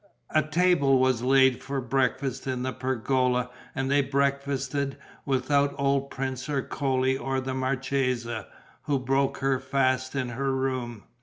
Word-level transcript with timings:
A 0.31 0.41
table 0.41 0.97
was 0.97 1.21
laid 1.21 1.61
for 1.61 1.79
breakfast 1.79 2.47
in 2.47 2.63
the 2.63 2.73
pergola; 2.73 3.51
and 3.75 3.91
they 3.91 4.01
breakfasted 4.01 4.97
without 5.27 5.75
old 5.77 6.09
Prince 6.09 6.49
Ercole 6.49 7.19
or 7.19 7.39
the 7.39 7.53
marchesa, 7.53 8.47
who 8.85 8.97
broke 8.97 9.37
her 9.41 9.59
fast 9.59 10.15
in 10.15 10.29
her 10.29 10.55
room. 10.55 11.03